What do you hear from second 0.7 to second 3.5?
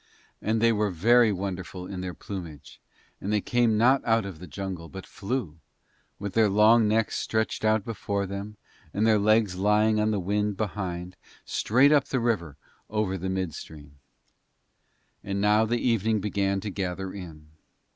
were very wonderful in their plumage, and they